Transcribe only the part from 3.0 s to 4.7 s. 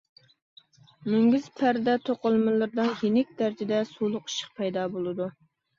يېنىك دەرىجىدە سۇلۇق ئىششىق